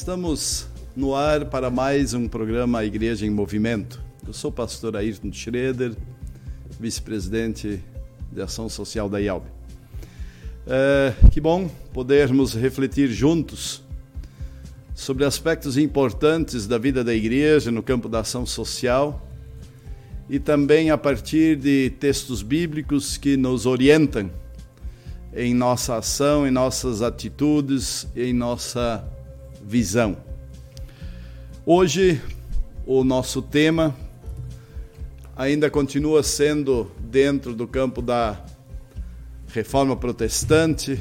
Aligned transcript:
Estamos 0.00 0.66
no 0.96 1.14
ar 1.14 1.44
para 1.44 1.68
mais 1.68 2.14
um 2.14 2.26
programa 2.26 2.82
Igreja 2.82 3.26
em 3.26 3.30
Movimento. 3.30 4.02
Eu 4.26 4.32
sou 4.32 4.50
o 4.50 4.52
pastor 4.52 4.96
Ayrton 4.96 5.30
Schroeder, 5.30 5.92
vice-presidente 6.80 7.84
de 8.32 8.40
Ação 8.40 8.66
Social 8.70 9.10
da 9.10 9.20
IALB. 9.20 9.44
É, 10.66 11.12
que 11.30 11.38
bom 11.38 11.70
podermos 11.92 12.54
refletir 12.54 13.10
juntos 13.10 13.82
sobre 14.94 15.26
aspectos 15.26 15.76
importantes 15.76 16.66
da 16.66 16.78
vida 16.78 17.04
da 17.04 17.14
igreja 17.14 17.70
no 17.70 17.82
campo 17.82 18.08
da 18.08 18.20
ação 18.20 18.46
social 18.46 19.28
e 20.30 20.38
também 20.38 20.90
a 20.90 20.96
partir 20.96 21.56
de 21.56 21.90
textos 22.00 22.42
bíblicos 22.42 23.18
que 23.18 23.36
nos 23.36 23.66
orientam 23.66 24.30
em 25.34 25.52
nossa 25.52 25.96
ação, 25.96 26.46
em 26.46 26.50
nossas 26.50 27.02
atitudes, 27.02 28.08
em 28.16 28.32
nossa 28.32 29.06
visão. 29.70 30.16
Hoje, 31.64 32.20
o 32.84 33.04
nosso 33.04 33.40
tema 33.40 33.94
ainda 35.36 35.70
continua 35.70 36.24
sendo 36.24 36.90
dentro 36.98 37.54
do 37.54 37.68
campo 37.68 38.02
da 38.02 38.44
reforma 39.46 39.94
protestante, 39.94 41.00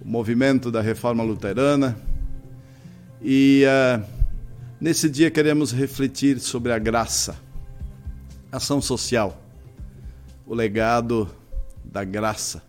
o 0.00 0.08
movimento 0.08 0.70
da 0.70 0.80
reforma 0.80 1.22
luterana. 1.22 2.00
E 3.20 3.64
uh, 3.66 4.02
nesse 4.80 5.10
dia 5.10 5.30
queremos 5.30 5.70
refletir 5.70 6.40
sobre 6.40 6.72
a 6.72 6.78
graça, 6.78 7.36
ação 8.50 8.80
social, 8.80 9.38
o 10.46 10.54
legado 10.54 11.28
da 11.84 12.04
graça. 12.04 12.62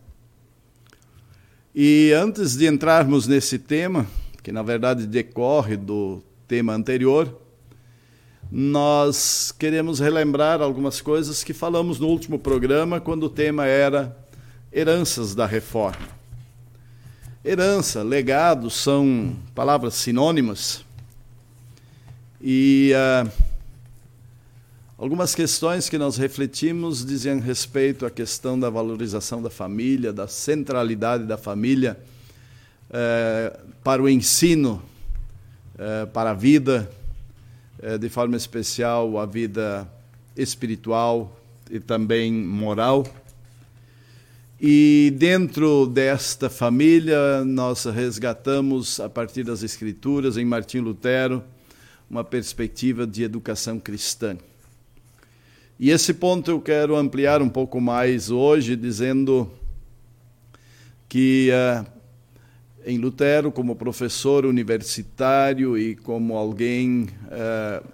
E 1.73 2.11
antes 2.11 2.57
de 2.57 2.67
entrarmos 2.67 3.25
nesse 3.25 3.57
tema, 3.57 4.05
que 4.43 4.51
na 4.51 4.63
verdade 4.63 5.05
decorre 5.05 5.77
do 5.77 6.21
tema 6.47 6.73
anterior, 6.73 7.39
nós 8.51 9.53
queremos 9.57 9.99
relembrar 9.99 10.61
algumas 10.61 10.99
coisas 10.99 11.43
que 11.43 11.53
falamos 11.53 11.99
no 11.99 12.07
último 12.07 12.37
programa, 12.37 12.99
quando 12.99 13.23
o 13.23 13.29
tema 13.29 13.65
era 13.65 14.17
heranças 14.73 15.33
da 15.33 15.45
reforma. 15.45 16.09
Herança, 17.43 18.03
legado 18.03 18.69
são 18.69 19.35
palavras 19.55 19.95
sinônimas 19.95 20.83
e 22.41 22.91
uh, 22.93 23.31
algumas 24.97 25.33
questões 25.33 25.87
que 25.87 25.97
nós 25.97 26.17
refletimos 26.17 27.05
dizem 27.05 27.39
respeito 27.39 28.05
à 28.05 28.11
questão 28.11 28.59
da 28.59 28.69
valorização 28.69 29.41
da 29.41 29.49
família, 29.49 30.11
da 30.11 30.27
centralidade 30.27 31.23
da 31.23 31.37
família 31.37 31.97
uh, 32.91 33.59
para 33.83 34.03
o 34.03 34.07
ensino, 34.07 34.83
uh, 35.75 36.07
para 36.07 36.29
a 36.29 36.33
vida 36.35 36.87
é, 37.81 37.97
de 37.97 38.09
forma 38.09 38.37
especial 38.37 39.17
a 39.17 39.25
vida 39.25 39.91
espiritual 40.37 41.35
e 41.69 41.79
também 41.79 42.31
moral. 42.31 43.07
E 44.59 45.11
dentro 45.17 45.87
desta 45.87 46.47
família, 46.47 47.43
nós 47.43 47.85
resgatamos, 47.85 48.99
a 48.99 49.09
partir 49.09 49.43
das 49.43 49.63
Escrituras, 49.63 50.37
em 50.37 50.45
Martim 50.45 50.77
Lutero, 50.77 51.43
uma 52.07 52.23
perspectiva 52.23 53.07
de 53.07 53.23
educação 53.23 53.79
cristã. 53.79 54.37
E 55.79 55.89
esse 55.89 56.13
ponto 56.13 56.51
eu 56.51 56.61
quero 56.61 56.95
ampliar 56.95 57.41
um 57.41 57.49
pouco 57.49 57.81
mais 57.81 58.29
hoje, 58.29 58.75
dizendo 58.75 59.51
que 61.09 61.49
uh, 61.49 61.83
em 62.85 62.97
Lutero 62.97 63.51
como 63.51 63.75
professor 63.75 64.45
universitário 64.45 65.77
e 65.77 65.95
como 65.95 66.35
alguém 66.35 67.07
uh, 67.27 67.85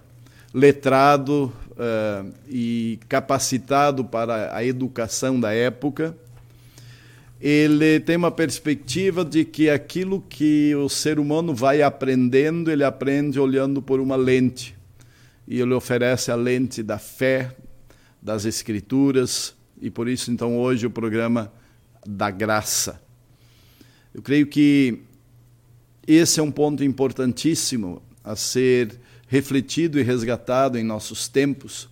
letrado 0.52 1.52
uh, 1.72 2.32
e 2.48 2.98
capacitado 3.08 4.04
para 4.04 4.54
a 4.54 4.64
educação 4.64 5.38
da 5.38 5.52
época, 5.52 6.16
ele 7.40 8.00
tem 8.00 8.16
uma 8.16 8.30
perspectiva 8.30 9.24
de 9.24 9.44
que 9.44 9.70
aquilo 9.70 10.20
que 10.28 10.74
o 10.74 10.88
ser 10.88 11.18
humano 11.18 11.54
vai 11.54 11.82
aprendendo, 11.82 12.70
ele 12.70 12.82
aprende 12.82 13.38
olhando 13.38 13.80
por 13.80 14.00
uma 14.00 14.16
lente. 14.16 14.76
E 15.46 15.60
ele 15.60 15.72
oferece 15.72 16.30
a 16.30 16.34
lente 16.34 16.82
da 16.82 16.98
fé, 16.98 17.54
das 18.20 18.44
escrituras, 18.44 19.54
e 19.80 19.88
por 19.88 20.08
isso 20.08 20.32
então 20.32 20.58
hoje 20.58 20.86
o 20.86 20.90
programa 20.90 21.52
da 22.04 22.30
graça. 22.30 23.00
Eu 24.14 24.22
creio 24.22 24.46
que 24.46 25.00
esse 26.06 26.40
é 26.40 26.42
um 26.42 26.50
ponto 26.50 26.82
importantíssimo 26.82 28.02
a 28.24 28.34
ser 28.34 28.98
refletido 29.28 30.00
e 30.00 30.02
resgatado 30.02 30.78
em 30.78 30.82
nossos 30.82 31.28
tempos, 31.28 31.88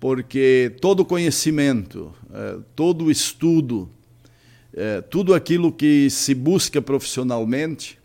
porque 0.00 0.74
todo 0.80 1.04
conhecimento, 1.04 2.12
eh, 2.32 2.58
todo 2.74 3.10
estudo, 3.10 3.90
eh, 4.72 5.02
tudo 5.02 5.34
aquilo 5.34 5.70
que 5.70 6.08
se 6.08 6.34
busca 6.34 6.80
profissionalmente, 6.80 7.98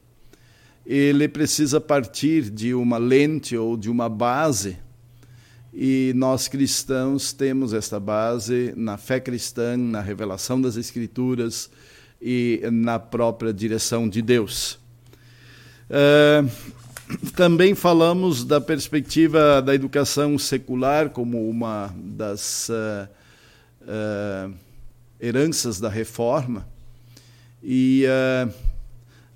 ele 0.85 1.29
precisa 1.29 1.79
partir 1.79 2.49
de 2.49 2.73
uma 2.73 2.97
lente 2.97 3.55
ou 3.55 3.77
de 3.77 3.89
uma 3.89 4.09
base. 4.09 4.77
E 5.73 6.11
nós 6.15 6.49
cristãos 6.49 7.31
temos 7.31 7.73
esta 7.73 7.99
base 7.99 8.73
na 8.75 8.97
fé 8.97 9.19
cristã, 9.19 9.77
na 9.77 10.01
revelação 10.01 10.61
das 10.61 10.75
Escrituras, 10.75 11.69
e 12.25 12.61
na 12.71 12.97
própria 12.97 13.53
direção 13.53 14.07
de 14.07 14.21
Deus. 14.21 14.79
Uh, 15.89 16.49
também 17.35 17.75
falamos 17.75 18.45
da 18.45 18.61
perspectiva 18.61 19.61
da 19.61 19.75
educação 19.75 20.37
secular 20.39 21.09
como 21.09 21.49
uma 21.49 21.93
das 21.97 22.69
uh, 22.69 23.09
uh, 23.81 24.53
heranças 25.19 25.81
da 25.81 25.89
reforma. 25.89 26.65
E 27.61 28.05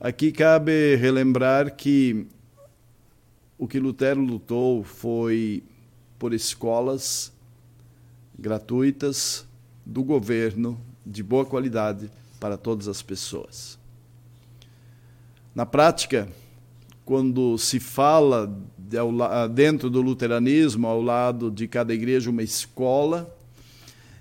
aqui 0.01 0.33
cabe 0.33 0.95
relembrar 0.95 1.75
que 1.77 2.27
o 3.57 3.65
que 3.67 3.79
Lutero 3.79 4.19
lutou 4.19 4.83
foi 4.83 5.63
por 6.19 6.33
escolas 6.33 7.31
gratuitas 8.37 9.47
do 9.85 10.03
governo 10.03 10.77
de 11.05 11.23
boa 11.23 11.45
qualidade 11.45 12.11
para 12.39 12.57
todas 12.57 12.87
as 12.87 13.01
pessoas. 13.01 13.77
Na 15.53 15.65
prática, 15.65 16.27
quando 17.03 17.57
se 17.57 17.79
fala 17.79 18.53
dentro 19.53 19.89
do 19.89 20.01
luteranismo, 20.01 20.87
ao 20.87 21.01
lado 21.01 21.49
de 21.49 21.67
cada 21.67 21.93
igreja, 21.93 22.29
uma 22.29 22.43
escola, 22.43 23.33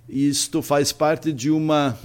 isto 0.08 0.62
faz 0.62 0.92
parte 0.92 1.32
de 1.32 1.50
uma 1.50 1.98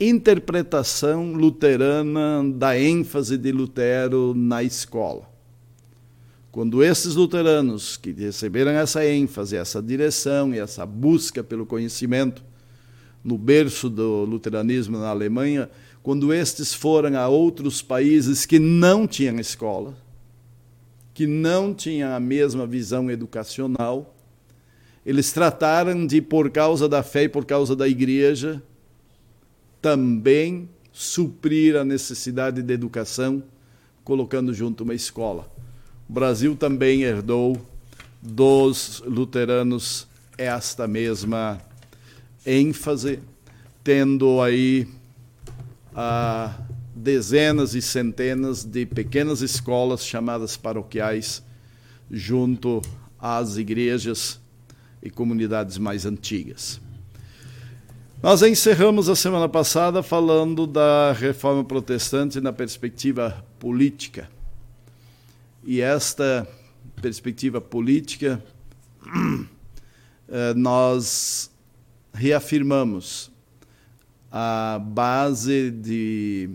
interpretação 0.00 1.32
luterana 1.32 2.42
da 2.54 2.78
ênfase 2.78 3.36
de 3.36 3.50
Lutero 3.50 4.34
na 4.34 4.62
escola. 4.62 5.28
Quando 6.50 6.82
esses 6.82 7.14
luteranos 7.14 7.96
que 7.96 8.10
receberam 8.12 8.72
essa 8.72 9.06
ênfase, 9.06 9.56
essa 9.56 9.82
direção 9.82 10.54
e 10.54 10.58
essa 10.58 10.84
busca 10.84 11.42
pelo 11.44 11.64
conhecimento 11.64 12.42
no 13.28 13.36
berço 13.36 13.90
do 13.90 14.24
luteranismo 14.24 14.96
na 14.96 15.08
Alemanha, 15.08 15.68
quando 16.02 16.32
estes 16.32 16.72
foram 16.72 17.14
a 17.18 17.28
outros 17.28 17.82
países 17.82 18.46
que 18.46 18.58
não 18.58 19.06
tinham 19.06 19.38
escola, 19.38 19.94
que 21.12 21.26
não 21.26 21.74
tinham 21.74 22.10
a 22.14 22.18
mesma 22.18 22.66
visão 22.66 23.10
educacional, 23.10 24.16
eles 25.04 25.30
trataram 25.30 26.06
de, 26.06 26.22
por 26.22 26.48
causa 26.50 26.88
da 26.88 27.02
fé 27.02 27.24
e 27.24 27.28
por 27.28 27.44
causa 27.44 27.76
da 27.76 27.86
igreja, 27.86 28.62
também 29.82 30.66
suprir 30.90 31.76
a 31.76 31.84
necessidade 31.84 32.62
de 32.62 32.72
educação, 32.72 33.42
colocando 34.02 34.54
junto 34.54 34.84
uma 34.84 34.94
escola. 34.94 35.52
O 36.08 36.12
Brasil 36.14 36.56
também 36.56 37.02
herdou 37.02 37.60
dos 38.22 39.02
luteranos 39.06 40.08
esta 40.38 40.88
mesma 40.88 41.67
ênfase, 42.44 43.20
tendo 43.82 44.40
aí 44.40 44.88
ah, 45.94 46.54
dezenas 46.94 47.74
e 47.74 47.82
centenas 47.82 48.64
de 48.64 48.86
pequenas 48.86 49.40
escolas 49.40 50.04
chamadas 50.04 50.56
paroquiais 50.56 51.42
junto 52.10 52.82
às 53.18 53.56
igrejas 53.56 54.40
e 55.02 55.10
comunidades 55.10 55.78
mais 55.78 56.04
antigas. 56.06 56.80
Nós 58.20 58.42
encerramos 58.42 59.08
a 59.08 59.14
semana 59.14 59.48
passada 59.48 60.02
falando 60.02 60.66
da 60.66 61.12
reforma 61.12 61.62
protestante 61.62 62.40
na 62.40 62.52
perspectiva 62.52 63.44
política. 63.60 64.28
E 65.62 65.80
esta 65.80 66.46
perspectiva 67.00 67.60
política, 67.60 68.42
eh, 70.28 70.54
nós 70.54 71.48
reafirmamos 72.12 73.30
a 74.30 74.80
base 74.82 75.70
de 75.70 76.50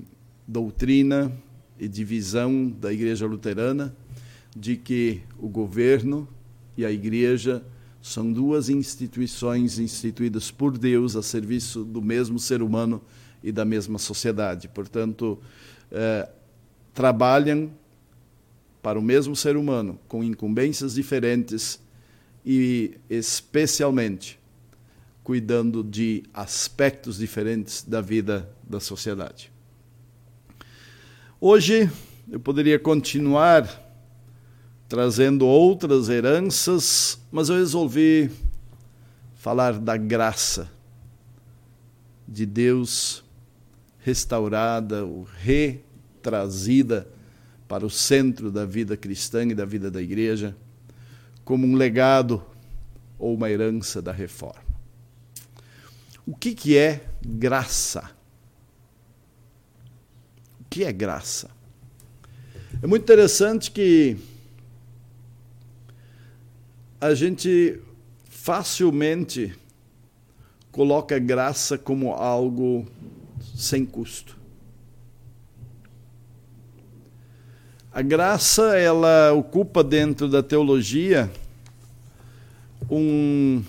doutrina 0.48 1.32
e 1.80 1.88
de 1.88 2.04
visão 2.04 2.70
da 2.70 2.94
Igreja 2.94 3.26
Luterana 3.26 3.96
de 4.56 4.78
que 4.78 5.22
o 5.40 5.48
governo 5.48 6.28
e 6.78 6.86
a 6.86 6.92
Igreja 6.92 7.64
são 8.02 8.32
duas 8.32 8.70
instituições 8.70 9.80
instituídas 9.80 10.52
por 10.52 10.78
Deus 10.78 11.16
a 11.16 11.24
serviço 11.24 11.84
do 11.84 12.02
mesmo 12.02 12.38
ser 12.38 12.62
humano 12.62 13.02
e 13.44 13.52
da 13.52 13.66
mesma 13.66 13.98
sociedade. 13.98 14.68
Portanto, 14.68 15.40
eh, 15.92 16.30
trabalham 16.94 17.72
para 18.82 19.00
o 19.00 19.02
mesmo 19.02 19.36
ser 19.36 19.56
humano, 19.56 19.98
com 20.08 20.24
incumbências 20.24 20.96
diferentes 20.96 21.80
e, 22.46 22.98
especialmente, 23.10 24.38
cuidando 25.24 25.84
de 25.84 26.24
aspectos 26.34 27.18
diferentes 27.18 27.84
da 27.84 28.02
vida 28.02 28.50
da 28.64 28.80
sociedade. 28.80 29.52
Hoje, 31.40 31.90
eu 32.30 32.40
poderia 32.40 32.78
continuar 32.78 33.82
trazendo 34.88 35.46
outras 35.46 36.10
heranças, 36.10 37.20
mas 37.32 37.50
eu 37.50 37.56
resolvi 37.56 38.30
falar 39.36 39.80
da 39.80 39.98
graça 39.98 40.70
de 42.28 42.46
Deus 42.46 43.24
restaurada 44.00 45.06
ou 45.06 45.28
retrazida 45.38 47.08
para 47.68 47.86
o 47.86 47.90
centro 47.90 48.52
da 48.52 48.66
vida 48.66 48.96
cristã 48.96 49.44
e 49.44 49.56
da 49.56 49.66
vida 49.66 49.90
da 49.90 50.02
igreja, 50.02 50.56
como 51.44 51.66
um 51.66 51.76
legado 51.76 52.44
ou 53.18 53.36
uma 53.36 53.50
herança 53.50 54.02
da 54.02 54.12
reforma. 54.12 54.63
O 56.26 56.36
que, 56.36 56.56
que 56.56 56.78
é 56.78 57.06
graça? 57.22 58.12
O 60.62 60.66
que 60.70 60.84
é 60.84 60.92
graça? 60.92 61.50
É 62.82 62.88
muito 62.88 63.04
interessante 63.04 63.70
que 63.72 64.18
a 67.00 67.14
gente 67.14 67.82
facilmente 68.30 69.54
coloca 70.72 71.20
graça 71.20 71.78
como 71.78 72.14
algo 72.14 72.88
sem 73.56 73.86
custo. 73.86 74.38
A 77.92 78.02
graça, 78.02 78.78
ela 78.78 79.34
ocupa 79.34 79.84
dentro 79.84 80.28
da 80.28 80.42
teologia 80.42 81.32
um 82.90 83.64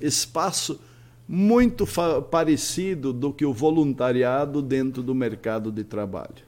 espaço 0.00 0.78
muito 1.34 1.86
parecido 2.30 3.10
do 3.10 3.32
que 3.32 3.42
o 3.42 3.54
voluntariado 3.54 4.60
dentro 4.60 5.02
do 5.02 5.14
mercado 5.14 5.72
de 5.72 5.82
trabalho. 5.82 6.44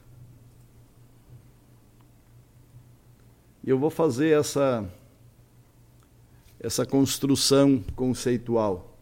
Eu 3.67 3.79
vou 3.79 3.89
fazer 3.89 4.39
essa 4.39 4.87
essa 6.61 6.85
construção 6.85 7.83
conceitual. 7.97 8.95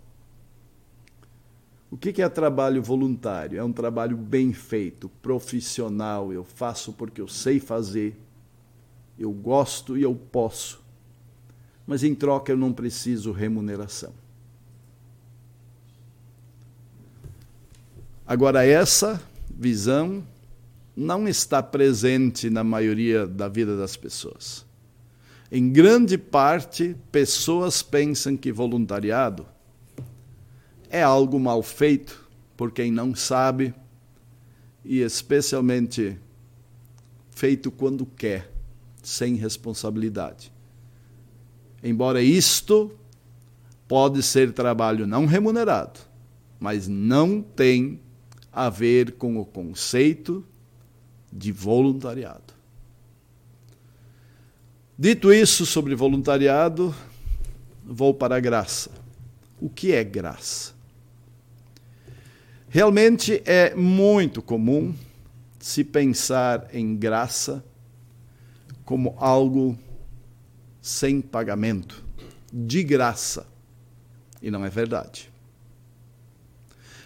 O 1.90 1.96
que 1.96 2.22
é 2.22 2.28
trabalho 2.28 2.80
voluntário? 2.80 3.58
É 3.58 3.64
um 3.64 3.72
trabalho 3.72 4.16
bem 4.16 4.52
feito, 4.52 5.08
profissional. 5.20 6.32
Eu 6.32 6.44
faço 6.44 6.92
porque 6.92 7.20
eu 7.20 7.26
sei 7.26 7.58
fazer, 7.58 8.16
eu 9.18 9.32
gosto 9.32 9.98
e 9.98 10.02
eu 10.02 10.14
posso. 10.14 10.80
Mas 11.84 12.04
em 12.04 12.14
troca 12.14 12.52
eu 12.52 12.56
não 12.56 12.72
preciso 12.72 13.32
remuneração. 13.32 14.21
Agora, 18.26 18.64
essa 18.64 19.20
visão 19.50 20.24
não 20.96 21.26
está 21.26 21.62
presente 21.62 22.48
na 22.48 22.62
maioria 22.62 23.26
da 23.26 23.48
vida 23.48 23.76
das 23.76 23.96
pessoas. 23.96 24.64
Em 25.50 25.70
grande 25.70 26.16
parte, 26.16 26.96
pessoas 27.10 27.82
pensam 27.82 28.36
que 28.36 28.52
voluntariado 28.52 29.46
é 30.88 31.02
algo 31.02 31.38
mal 31.38 31.62
feito 31.62 32.28
por 32.56 32.70
quem 32.70 32.90
não 32.92 33.14
sabe 33.14 33.74
e 34.84 35.00
especialmente 35.00 36.18
feito 37.30 37.70
quando 37.70 38.06
quer, 38.06 38.50
sem 39.02 39.34
responsabilidade. 39.34 40.52
Embora 41.82 42.22
isto 42.22 42.92
pode 43.88 44.22
ser 44.22 44.52
trabalho 44.52 45.06
não 45.06 45.26
remunerado, 45.26 45.98
mas 46.60 46.86
não 46.86 47.42
tem 47.42 48.00
a 48.52 48.68
ver 48.68 49.12
com 49.12 49.38
o 49.38 49.44
conceito 49.44 50.44
de 51.32 51.50
voluntariado. 51.50 52.52
Dito 54.98 55.32
isso 55.32 55.64
sobre 55.64 55.94
voluntariado, 55.94 56.94
vou 57.84 58.12
para 58.12 58.36
a 58.36 58.40
graça. 58.40 58.90
O 59.60 59.70
que 59.70 59.92
é 59.92 60.04
graça? 60.04 60.74
Realmente 62.68 63.42
é 63.46 63.74
muito 63.74 64.42
comum 64.42 64.94
se 65.58 65.82
pensar 65.82 66.68
em 66.72 66.94
graça 66.94 67.64
como 68.84 69.14
algo 69.18 69.78
sem 70.80 71.20
pagamento, 71.20 72.04
de 72.52 72.82
graça. 72.82 73.46
E 74.42 74.50
não 74.50 74.64
é 74.64 74.68
verdade. 74.68 75.31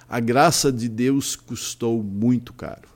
A 0.08 0.20
graça 0.20 0.72
de 0.72 0.88
Deus 0.88 1.34
custou 1.34 2.02
muito 2.02 2.52
caro. 2.52 2.88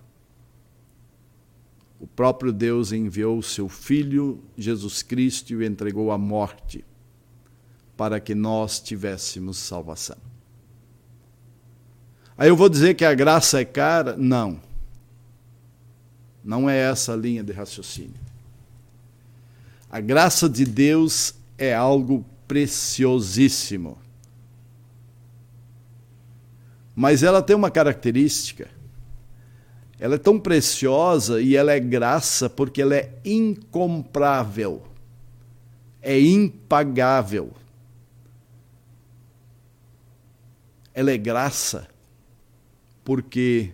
O 1.98 2.06
próprio 2.06 2.52
Deus 2.52 2.92
enviou 2.92 3.38
o 3.38 3.42
seu 3.42 3.68
Filho, 3.68 4.42
Jesus 4.56 5.02
Cristo, 5.02 5.52
e 5.52 5.56
o 5.56 5.62
entregou 5.62 6.10
à 6.10 6.16
morte, 6.16 6.84
para 7.96 8.18
que 8.18 8.34
nós 8.34 8.80
tivéssemos 8.80 9.58
salvação. 9.58 10.16
Aí 12.38 12.48
eu 12.48 12.56
vou 12.56 12.70
dizer 12.70 12.94
que 12.94 13.04
a 13.04 13.12
graça 13.12 13.60
é 13.60 13.64
cara? 13.66 14.16
Não. 14.16 14.60
Não 16.42 16.70
é 16.70 16.78
essa 16.78 17.12
a 17.12 17.16
linha 17.16 17.44
de 17.44 17.52
raciocínio. 17.52 18.14
A 19.90 20.00
graça 20.00 20.48
de 20.48 20.64
Deus 20.64 21.34
é 21.58 21.74
algo 21.74 22.24
preciosíssimo. 22.48 23.98
Mas 26.94 27.22
ela 27.22 27.42
tem 27.42 27.54
uma 27.56 27.70
característica. 27.70 28.68
Ela 29.98 30.14
é 30.14 30.18
tão 30.18 30.38
preciosa 30.40 31.40
e 31.40 31.54
ela 31.54 31.72
é 31.72 31.80
graça 31.80 32.48
porque 32.48 32.80
ela 32.80 32.96
é 32.96 33.12
incomprável. 33.24 34.82
É 36.00 36.18
impagável. 36.18 37.52
Ela 40.94 41.10
é 41.10 41.18
graça 41.18 41.88
porque 43.04 43.72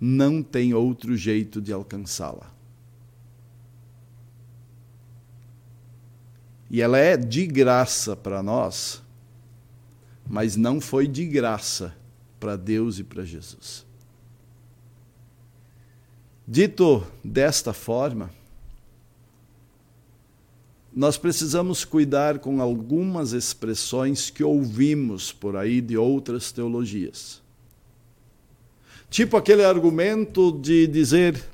não 0.00 0.42
tem 0.42 0.72
outro 0.74 1.16
jeito 1.16 1.60
de 1.60 1.72
alcançá-la. 1.72 2.50
E 6.70 6.80
ela 6.80 6.98
é 6.98 7.16
de 7.16 7.46
graça 7.46 8.14
para 8.14 8.42
nós, 8.42 9.02
mas 10.30 10.54
não 10.54 10.80
foi 10.80 11.08
de 11.08 11.26
graça 11.26 11.92
para 12.38 12.54
Deus 12.54 13.00
e 13.00 13.04
para 13.04 13.24
Jesus. 13.24 13.84
Dito 16.46 17.04
desta 17.24 17.72
forma, 17.72 18.30
nós 20.94 21.18
precisamos 21.18 21.84
cuidar 21.84 22.38
com 22.38 22.62
algumas 22.62 23.32
expressões 23.32 24.30
que 24.30 24.44
ouvimos 24.44 25.32
por 25.32 25.56
aí 25.56 25.80
de 25.80 25.96
outras 25.96 26.52
teologias. 26.52 27.42
Tipo 29.10 29.36
aquele 29.36 29.64
argumento 29.64 30.52
de 30.52 30.86
dizer: 30.86 31.44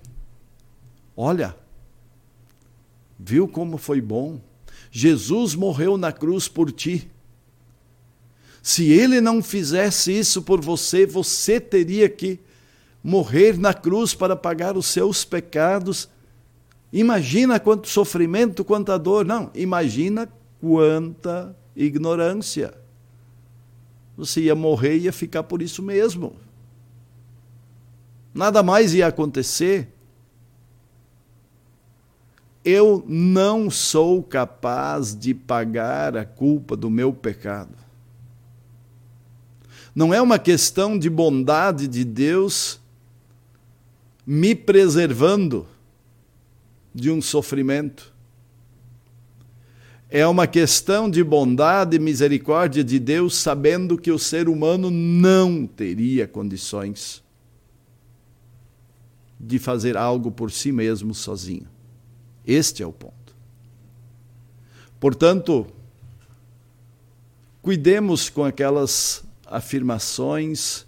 olha, 1.16 1.56
viu 3.18 3.48
como 3.48 3.78
foi 3.78 4.02
bom? 4.02 4.38
Jesus 4.90 5.54
morreu 5.54 5.96
na 5.96 6.12
cruz 6.12 6.46
por 6.46 6.70
ti. 6.70 7.10
Se 8.66 8.90
ele 8.90 9.20
não 9.20 9.42
fizesse 9.42 10.10
isso 10.10 10.42
por 10.42 10.60
você, 10.60 11.06
você 11.06 11.60
teria 11.60 12.08
que 12.08 12.40
morrer 13.04 13.58
na 13.58 13.72
cruz 13.72 14.14
para 14.14 14.34
pagar 14.34 14.76
os 14.76 14.86
seus 14.86 15.24
pecados. 15.24 16.08
Imagina 16.92 17.60
quanto 17.60 17.88
sofrimento, 17.88 18.64
quanta 18.64 18.98
dor. 18.98 19.24
Não, 19.24 19.50
imagina 19.54 20.28
quanta 20.60 21.54
ignorância. 21.76 22.74
Você 24.16 24.40
ia 24.40 24.54
morrer 24.54 24.96
e 24.96 25.02
ia 25.02 25.12
ficar 25.12 25.44
por 25.44 25.62
isso 25.62 25.82
mesmo 25.82 26.34
nada 28.36 28.62
mais 28.62 28.92
ia 28.92 29.06
acontecer. 29.06 29.88
Eu 32.62 33.02
não 33.08 33.70
sou 33.70 34.22
capaz 34.22 35.16
de 35.16 35.32
pagar 35.32 36.16
a 36.16 36.24
culpa 36.24 36.76
do 36.76 36.90
meu 36.90 37.12
pecado. 37.12 37.85
Não 39.96 40.12
é 40.12 40.20
uma 40.20 40.38
questão 40.38 40.98
de 40.98 41.08
bondade 41.08 41.88
de 41.88 42.04
Deus 42.04 42.78
me 44.26 44.54
preservando 44.54 45.66
de 46.94 47.10
um 47.10 47.22
sofrimento. 47.22 48.14
É 50.10 50.26
uma 50.26 50.46
questão 50.46 51.08
de 51.08 51.24
bondade 51.24 51.96
e 51.96 51.98
misericórdia 51.98 52.84
de 52.84 52.98
Deus, 52.98 53.36
sabendo 53.36 53.96
que 53.96 54.12
o 54.12 54.18
ser 54.18 54.50
humano 54.50 54.90
não 54.90 55.66
teria 55.66 56.28
condições 56.28 57.24
de 59.40 59.58
fazer 59.58 59.96
algo 59.96 60.30
por 60.30 60.50
si 60.50 60.72
mesmo 60.72 61.14
sozinho. 61.14 61.68
Este 62.46 62.82
é 62.82 62.86
o 62.86 62.92
ponto. 62.92 63.34
Portanto, 65.00 65.66
cuidemos 67.62 68.28
com 68.28 68.44
aquelas 68.44 69.25
afirmações 69.46 70.86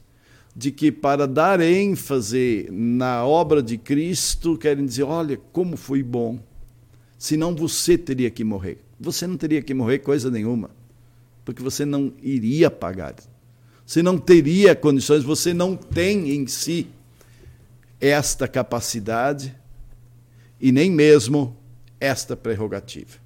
de 0.55 0.73
que 0.73 0.91
para 0.91 1.27
dar 1.27 1.61
ênfase 1.61 2.69
na 2.71 3.25
obra 3.25 3.63
de 3.63 3.79
Cristo 3.79 4.59
querem 4.59 4.85
dizer, 4.85 5.05
olha 5.05 5.37
como 5.53 5.77
foi 5.77 6.03
bom, 6.03 6.41
senão 7.17 7.55
você 7.55 7.97
teria 7.97 8.31
que 8.31 8.43
morrer. 8.43 8.79
Você 8.99 9.27
não 9.27 9.37
teria 9.37 9.63
que 9.63 9.73
morrer 9.73 10.01
coisa 10.01 10.31
nenhuma, 10.31 10.71
porque 11.45 11.63
você 11.63 11.85
não 11.85 12.13
iria 12.21 12.71
pagar. 12.71 13.15
Você 13.87 14.03
não 14.03 14.19
teria 14.19 14.75
condições, 14.75 15.23
você 15.23 15.55
não 15.55 15.77
tem 15.77 16.31
em 16.31 16.47
si 16.47 16.89
esta 18.01 18.47
capacidade 18.47 19.55
e 20.61 20.73
nem 20.73 20.91
mesmo 20.91 21.57
esta 22.01 22.37
prerrogativa. 22.37 23.19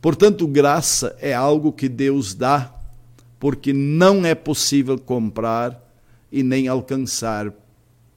Portanto, 0.00 0.46
graça 0.46 1.16
é 1.20 1.34
algo 1.34 1.72
que 1.72 1.88
Deus 1.88 2.34
dá, 2.34 2.79
porque 3.40 3.72
não 3.72 4.24
é 4.24 4.34
possível 4.34 4.98
comprar 4.98 5.82
e 6.30 6.42
nem 6.42 6.68
alcançar 6.68 7.52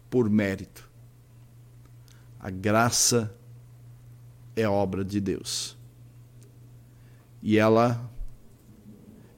por 0.09 0.29
mérito. 0.29 0.87
A 2.37 2.49
graça 2.49 3.33
é 4.53 4.67
obra 4.67 5.03
de 5.03 5.21
Deus. 5.21 5.77
E 7.41 7.57
ela 7.57 8.11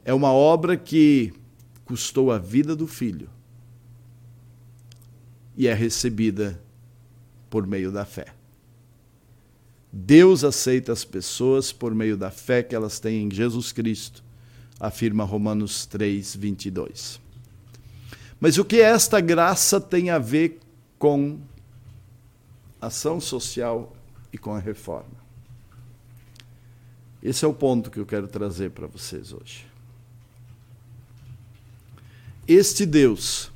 é 0.04 0.12
uma 0.12 0.34
obra 0.34 0.75
que 0.75 1.32
custou 1.86 2.32
a 2.32 2.39
vida 2.39 2.75
do 2.75 2.88
filho 2.88 3.30
e 5.56 5.68
é 5.68 5.74
recebida 5.74 6.60
por 7.48 7.68
meio 7.68 7.92
da 7.92 8.06
fé. 8.06 8.34
Deus 9.94 10.44
aceita 10.44 10.92
as 10.92 11.06
pessoas 11.06 11.72
por 11.72 11.94
meio 11.94 12.18
da 12.18 12.32
fé 12.32 12.63
que 12.63 12.75
elas 12.75 13.00
têm 13.00 13.24
em 13.24 13.32
Jesus 13.32 13.72
Cristo, 13.72 14.25
afirma 14.79 15.24
Romanos 15.24 15.86
3, 15.86 16.36
22. 16.36 17.20
Mas 18.39 18.58
o 18.58 18.65
que 18.65 18.82
esta 18.82 19.20
graça 19.22 19.79
tem 19.79 20.10
a 20.10 20.20
ver 20.20 20.60
com 21.00 21.39
ação 22.82 23.20
social 23.20 23.96
e 24.32 24.38
com 24.38 24.53
a 24.53 24.60
reforma? 24.60 25.25
Esse 27.24 27.44
é 27.44 27.48
o 27.48 27.53
ponto 27.53 27.89
que 27.89 28.00
eu 28.00 28.05
quero 28.05 28.27
trazer 28.27 28.72
para 28.72 28.86
vocês 28.86 29.34
hoje. 29.34 29.65
Este 32.48 32.86
Deus 32.86 33.51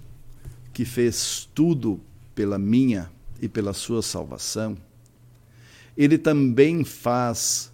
que 0.73 0.85
fez 0.85 1.47
tudo 1.53 1.99
pela 2.33 2.57
minha 2.57 3.11
e 3.41 3.47
pela 3.47 3.73
sua 3.73 4.01
salvação, 4.01 4.77
ele 5.95 6.17
também 6.17 6.83
faz 6.83 7.71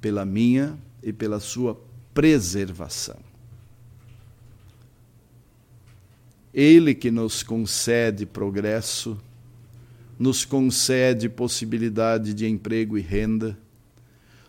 pela 0.00 0.24
minha 0.24 0.76
e 1.02 1.12
pela 1.12 1.38
sua 1.38 1.78
preservação. 2.16 3.18
Ele 6.54 6.94
que 6.94 7.10
nos 7.10 7.42
concede 7.42 8.24
progresso, 8.24 9.20
nos 10.18 10.42
concede 10.42 11.28
possibilidade 11.28 12.32
de 12.32 12.46
emprego 12.46 12.96
e 12.96 13.02
renda, 13.02 13.54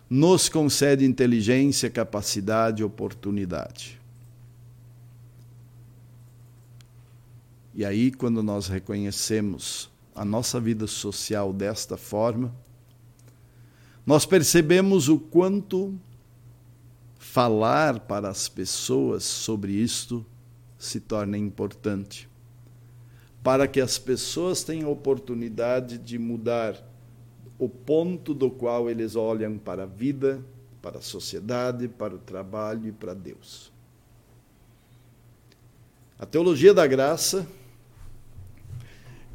nos 0.10 0.48
concede 0.48 1.04
inteligência, 1.04 1.90
capacidade 1.90 2.82
e 2.82 2.86
oportunidade. 2.86 4.00
E 7.76 7.84
aí, 7.84 8.12
quando 8.12 8.42
nós 8.42 8.70
reconhecemos 8.70 9.90
a 10.16 10.24
nossa 10.24 10.58
vida 10.58 10.88
social 10.88 11.52
desta 11.52 11.98
forma, 11.98 12.56
nós 14.06 14.26
percebemos 14.26 15.10
o 15.10 15.20
quanto 15.20 15.94
falar 17.38 18.00
para 18.00 18.30
as 18.30 18.50
pessoas 18.50 19.24
sobre 19.24 19.72
isto 19.72 20.26
se 20.76 21.00
torna 21.00 21.38
importante. 21.38 22.28
Para 23.44 23.68
que 23.68 23.80
as 23.80 24.00
pessoas 24.00 24.64
tenham 24.64 24.92
oportunidade 24.92 26.00
de 26.00 26.18
mudar 26.18 26.84
o 27.60 27.70
ponto 27.70 28.34
do 28.34 28.50
qual 28.50 28.90
eles 28.90 29.16
olham 29.16 29.56
para 29.56 29.84
a 29.84 29.86
vida, 29.86 30.44
para 30.82 30.98
a 30.98 31.02
sociedade, 31.02 31.88
para 31.88 32.16
o 32.16 32.18
trabalho 32.18 32.88
e 32.88 32.92
para 32.92 33.14
Deus. 33.14 33.72
A 36.18 36.26
teologia 36.26 36.74
da 36.74 36.88
graça 36.88 37.48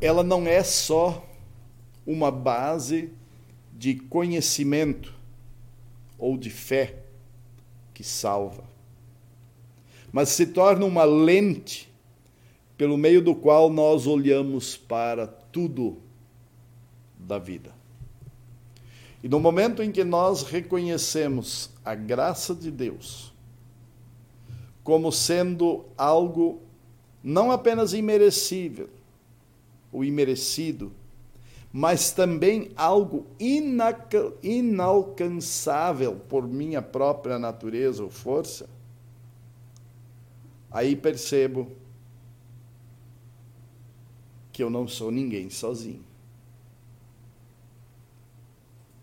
ela 0.01 0.25
não 0.25 0.49
é 0.49 0.65
só 0.65 1.25
uma 2.05 2.33
base 2.33 3.13
de 3.73 3.95
conhecimento 3.95 5.15
ou 6.19 6.37
de 6.37 6.51
fé 6.51 7.02
que 7.95 8.05
salva, 8.05 8.65
mas 10.13 10.31
se 10.31 10.47
torna 10.47 10.85
uma 10.85 11.05
lente 11.05 11.91
pelo 12.77 12.99
meio 12.99 13.23
do 13.23 13.35
qual 13.35 13.71
nós 13.71 14.07
olhamos 14.07 14.77
para 14.77 15.27
tudo 15.27 15.99
da 17.19 17.39
vida. 17.39 17.73
E 19.23 19.29
no 19.29 19.39
momento 19.39 19.83
em 19.83 19.93
que 19.93 20.03
nós 20.03 20.43
reconhecemos 20.43 21.71
a 21.85 21.95
graça 21.95 22.55
de 22.55 22.71
Deus 22.71 23.33
como 24.83 25.13
sendo 25.13 25.85
algo 25.97 26.61
não 27.23 27.53
apenas 27.53 27.93
imerecível, 27.93 28.91
o 29.93 30.03
imerecido, 30.03 30.93
mas 31.73 32.11
também 32.12 32.71
algo 32.76 33.26
inalcançável 34.43 36.17
por 36.29 36.47
minha 36.47 36.83
própria 36.83 37.38
natureza 37.38 38.05
ou 38.05 38.11
força, 38.11 38.69
aí 40.71 40.95
percebo 40.95 41.73
que 44.52 44.62
eu 44.62 44.69
não 44.69 44.87
sou 44.87 45.11
ninguém 45.11 45.49
sozinho. 45.49 46.05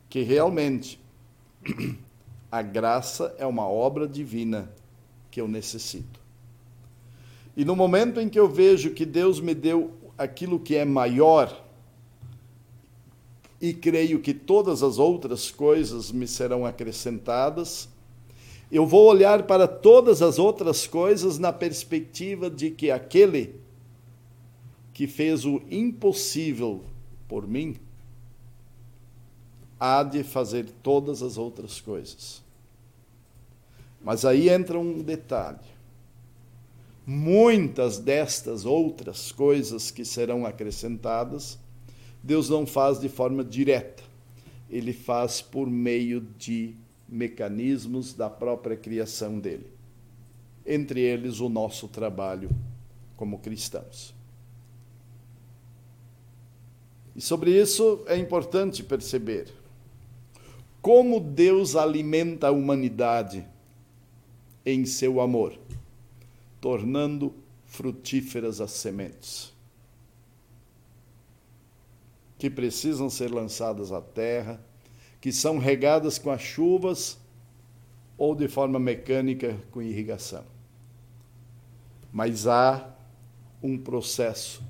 Que 0.07 0.21
realmente 0.21 1.01
a 2.51 2.61
graça 2.61 3.35
é 3.39 3.47
uma 3.47 3.67
obra 3.67 4.07
divina 4.07 4.71
que 5.31 5.41
eu 5.41 5.47
necessito. 5.47 6.19
E 7.57 7.65
no 7.65 7.75
momento 7.75 8.19
em 8.19 8.29
que 8.29 8.39
eu 8.39 8.47
vejo 8.47 8.93
que 8.93 9.07
Deus 9.07 9.39
me 9.39 9.55
deu 9.55 9.91
aquilo 10.17 10.59
que 10.59 10.75
é 10.75 10.85
maior, 10.85 11.68
e 13.61 13.73
creio 13.73 14.19
que 14.19 14.33
todas 14.33 14.81
as 14.83 14.97
outras 14.97 15.51
coisas 15.51 16.11
me 16.11 16.27
serão 16.27 16.65
acrescentadas, 16.65 17.89
eu 18.71 18.85
vou 18.85 19.07
olhar 19.07 19.43
para 19.43 19.67
todas 19.67 20.21
as 20.21 20.39
outras 20.39 20.85
coisas 20.85 21.37
na 21.37 21.51
perspectiva 21.51 22.49
de 22.49 22.71
que 22.71 22.91
aquele 22.91 23.55
que 24.93 25.07
fez 25.07 25.45
o 25.45 25.61
impossível 25.69 26.83
por 27.27 27.47
mim 27.47 27.77
há 29.79 30.03
de 30.03 30.23
fazer 30.23 30.67
todas 30.83 31.23
as 31.23 31.37
outras 31.37 31.81
coisas. 31.81 32.43
Mas 34.01 34.23
aí 34.23 34.49
entra 34.49 34.77
um 34.77 35.01
detalhe 35.01 35.79
muitas 37.09 37.97
destas 37.97 38.67
outras 38.67 39.31
coisas 39.31 39.89
que 39.89 40.05
serão 40.05 40.45
acrescentadas, 40.45 41.57
Deus 42.23 42.49
não 42.49 42.65
faz 42.65 42.99
de 42.99 43.09
forma 43.09 43.43
direta. 43.43 44.03
Ele 44.69 44.93
faz 44.93 45.41
por 45.41 45.67
meio 45.67 46.21
de 46.37 46.75
mecanismos 47.07 48.13
da 48.13 48.29
própria 48.29 48.77
criação 48.77 49.39
dele. 49.39 49.67
Entre 50.65 51.01
eles, 51.01 51.39
o 51.39 51.49
nosso 51.49 51.87
trabalho 51.87 52.49
como 53.17 53.39
cristãos. 53.39 54.13
E 57.15 57.21
sobre 57.21 57.59
isso 57.59 58.03
é 58.05 58.17
importante 58.17 58.83
perceber 58.83 59.47
como 60.81 61.19
Deus 61.19 61.75
alimenta 61.75 62.47
a 62.47 62.51
humanidade 62.51 63.45
em 64.65 64.85
seu 64.85 65.19
amor 65.19 65.59
tornando 66.61 67.33
frutíferas 67.65 68.59
as 68.61 68.71
sementes 68.71 69.53
que 72.39 72.49
precisam 72.49 73.09
ser 73.09 73.29
lançadas 73.29 73.91
à 73.91 74.01
terra, 74.01 74.59
que 75.19 75.31
são 75.31 75.57
regadas 75.57 76.17
com 76.17 76.31
as 76.31 76.41
chuvas 76.41 77.19
ou 78.17 78.33
de 78.33 78.47
forma 78.47 78.79
mecânica 78.79 79.57
com 79.71 79.81
irrigação. 79.81 80.45
Mas 82.11 82.47
há 82.47 82.95
um 83.61 83.77
processo 83.77 84.63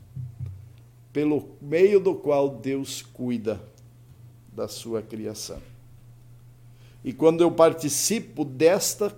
pelo 1.14 1.48
meio 1.62 2.00
do 2.00 2.16
qual 2.16 2.50
Deus 2.50 3.04
cuida 3.04 3.62
da 4.52 4.68
sua 4.68 5.04
criação. 5.04 5.62
E 7.04 7.14
quando 7.14 7.42
eu 7.42 7.52
participo 7.52 8.44
desta 8.44 9.16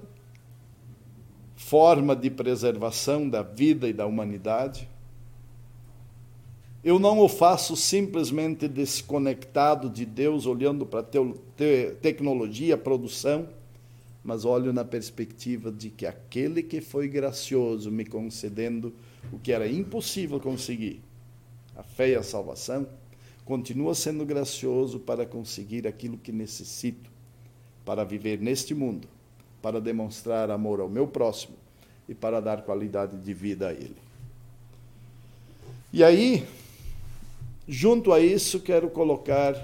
forma 1.56 2.16
de 2.16 2.30
preservação 2.30 3.30
da 3.30 3.42
vida 3.42 3.88
e 3.88 3.94
da 3.94 4.06
humanidade, 4.06 4.91
eu 6.84 6.98
não 6.98 7.20
o 7.20 7.30
faço 7.30 7.76
simplesmente 7.76 8.68
desconectado 8.68 9.90
de 9.90 10.06
Deus, 10.06 10.46
olhando 10.46 10.86
para 10.86 11.04
te 11.04 11.20
tecnologia, 12.02 12.78
produção, 12.78 13.48
mas 14.24 14.46
olho 14.46 14.74
na 14.74 14.84
perspectiva 14.84 15.72
de 15.72 15.90
que 15.90 16.06
aquele 16.06 16.64
que 16.64 16.82
foi 16.82 17.08
gracioso 17.08 17.92
me 17.92 18.06
concedendo 18.06 18.94
o 19.32 19.38
que 19.38 19.52
era 19.52 19.68
impossível 19.68 20.40
conseguir, 20.40 21.02
a 21.76 21.84
fé 21.84 22.10
e 22.10 22.16
a 22.16 22.24
salvação, 22.24 22.88
continua 23.46 23.94
sendo 23.94 24.26
gracioso 24.26 25.00
para 25.00 25.26
conseguir 25.26 25.88
aquilo 25.88 26.18
que 26.18 26.32
necessito 26.32 27.10
para 27.86 28.04
viver 28.04 28.40
neste 28.40 28.74
mundo, 28.74 29.08
para 29.62 29.82
demonstrar 29.82 30.50
amor 30.50 30.80
ao 30.80 30.90
meu 30.90 31.08
próximo 31.08 31.56
e 32.08 32.14
para 32.14 32.40
dar 32.40 32.64
qualidade 32.64 33.18
de 33.18 33.34
vida 33.34 33.70
a 33.70 33.74
ele. 33.74 33.98
E 35.94 36.04
aí, 36.04 36.48
junto 37.68 38.12
a 38.12 38.20
isso, 38.20 38.60
quero 38.60 38.90
colocar 38.90 39.56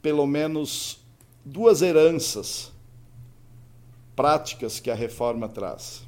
pelo 0.00 0.26
menos 0.26 1.00
duas 1.44 1.82
heranças 1.82 2.72
práticas 4.14 4.80
que 4.80 4.90
a 4.90 4.94
reforma 4.94 5.48
traz. 5.48 6.04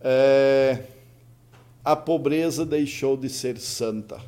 É, 0.00 0.84
a 1.84 1.96
pobreza 1.96 2.66
deixou 2.66 3.16
de 3.16 3.28
ser 3.28 3.58
santa. 3.58 4.20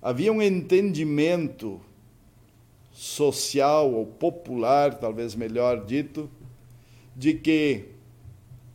Havia 0.00 0.32
um 0.32 0.40
entendimento 0.40 1.80
social 2.92 3.92
ou 3.92 4.06
popular, 4.06 4.94
talvez 4.94 5.34
melhor 5.34 5.84
dito, 5.84 6.30
de 7.16 7.34
que 7.34 7.88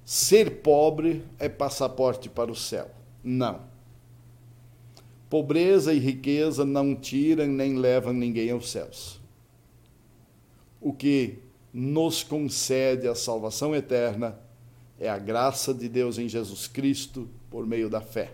ser 0.03 0.61
pobre 0.61 1.23
é 1.37 1.47
passaporte 1.47 2.29
para 2.29 2.51
o 2.51 2.55
céu. 2.55 2.89
Não. 3.23 3.61
Pobreza 5.29 5.93
e 5.93 5.99
riqueza 5.99 6.65
não 6.65 6.95
tiram 6.95 7.47
nem 7.47 7.77
levam 7.77 8.13
ninguém 8.13 8.51
aos 8.51 8.71
céus 8.71 9.19
o 10.81 10.93
que 10.93 11.39
nos 11.73 12.23
concede 12.23 13.07
a 13.07 13.15
salvação 13.15 13.75
eterna 13.75 14.39
é 14.99 15.09
a 15.09 15.17
graça 15.17 15.73
de 15.73 15.87
Deus 15.87 16.17
em 16.17 16.27
Jesus 16.27 16.67
Cristo 16.67 17.27
por 17.49 17.65
meio 17.65 17.89
da 17.89 18.01
fé. 18.01 18.33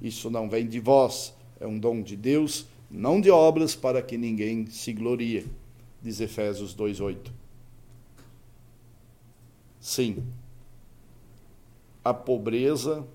Isso 0.00 0.30
não 0.30 0.48
vem 0.48 0.66
de 0.66 0.80
vós, 0.80 1.34
é 1.60 1.66
um 1.66 1.78
dom 1.78 2.02
de 2.02 2.16
Deus, 2.16 2.66
não 2.90 3.20
de 3.20 3.30
obras 3.30 3.74
para 3.74 4.02
que 4.02 4.18
ninguém 4.18 4.66
se 4.66 4.92
glorie, 4.92 5.46
diz 6.02 6.20
Efésios 6.20 6.74
2:8. 6.74 7.30
Sim. 9.80 10.22
A 12.04 12.12
pobreza 12.12 13.06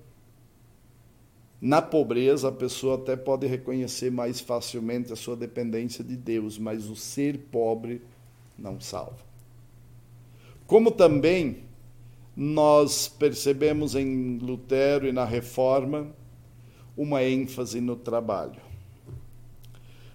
na 1.60 1.82
pobreza, 1.82 2.48
a 2.48 2.52
pessoa 2.52 2.94
até 2.94 3.16
pode 3.16 3.46
reconhecer 3.46 4.10
mais 4.10 4.40
facilmente 4.40 5.12
a 5.12 5.16
sua 5.16 5.34
dependência 5.34 6.04
de 6.04 6.16
Deus, 6.16 6.56
mas 6.56 6.88
o 6.88 6.94
ser 6.94 7.38
pobre 7.50 8.00
não 8.56 8.80
salva. 8.80 9.26
Como 10.66 10.90
também 10.90 11.64
nós 12.36 13.08
percebemos 13.08 13.96
em 13.96 14.38
Lutero 14.38 15.08
e 15.08 15.12
na 15.12 15.24
Reforma 15.24 16.06
uma 16.96 17.24
ênfase 17.24 17.80
no 17.80 17.96
trabalho. 17.96 18.60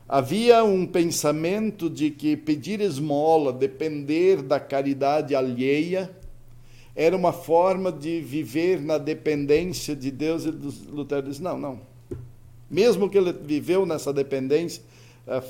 Havia 0.07 0.63
um 0.63 0.85
pensamento 0.85 1.89
de 1.89 2.11
que 2.11 2.37
pedir 2.37 2.79
esmola, 2.79 3.51
depender 3.51 4.41
da 4.41 4.59
caridade 4.59 5.35
alheia, 5.35 6.15
era 6.95 7.15
uma 7.15 7.33
forma 7.33 7.91
de 7.91 8.21
viver 8.21 8.81
na 8.81 8.97
dependência 8.97 9.95
de 9.95 10.11
Deus. 10.11 10.45
E 10.45 10.51
Lutero 10.51 11.27
diz: 11.27 11.39
não, 11.39 11.57
não. 11.57 11.81
Mesmo 12.69 13.09
que 13.09 13.17
ele 13.17 13.33
viveu 13.33 13.85
nessa 13.85 14.13
dependência, 14.13 14.83
eh, 15.27 15.43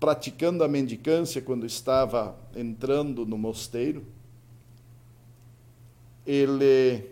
praticando 0.00 0.62
a 0.62 0.68
mendicância 0.68 1.40
quando 1.40 1.66
estava 1.66 2.36
entrando 2.54 3.24
no 3.24 3.38
mosteiro, 3.38 4.04
ele 6.26 7.02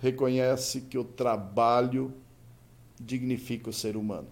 reconhece 0.00 0.82
que 0.82 0.98
o 0.98 1.04
trabalho 1.04 2.12
dignifica 3.00 3.70
o 3.70 3.72
ser 3.72 3.96
humano. 3.96 4.28